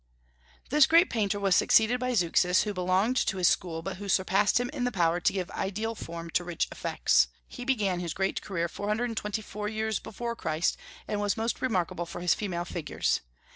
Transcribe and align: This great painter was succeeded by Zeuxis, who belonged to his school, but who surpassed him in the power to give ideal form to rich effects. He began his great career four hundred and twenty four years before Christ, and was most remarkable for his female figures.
This 0.71 0.87
great 0.87 1.11
painter 1.11 1.39
was 1.39 1.55
succeeded 1.55 1.99
by 1.99 2.13
Zeuxis, 2.15 2.63
who 2.63 2.73
belonged 2.73 3.17
to 3.17 3.37
his 3.37 3.47
school, 3.47 3.83
but 3.83 3.97
who 3.97 4.09
surpassed 4.09 4.59
him 4.59 4.71
in 4.71 4.83
the 4.83 4.91
power 4.91 5.19
to 5.19 5.31
give 5.33 5.51
ideal 5.51 5.93
form 5.93 6.31
to 6.31 6.43
rich 6.43 6.67
effects. 6.71 7.27
He 7.47 7.65
began 7.65 7.99
his 7.99 8.15
great 8.15 8.41
career 8.41 8.67
four 8.67 8.87
hundred 8.87 9.09
and 9.11 9.17
twenty 9.17 9.43
four 9.43 9.67
years 9.69 9.99
before 9.99 10.35
Christ, 10.35 10.75
and 11.07 11.21
was 11.21 11.37
most 11.37 11.61
remarkable 11.61 12.07
for 12.07 12.19
his 12.21 12.33
female 12.33 12.65
figures. 12.65 13.21